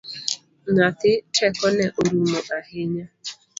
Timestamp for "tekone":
1.35-1.85